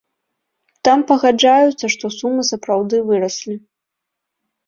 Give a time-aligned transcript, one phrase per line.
[0.87, 3.55] Там пагаджаюцца, што сумы сапраўды выраслі.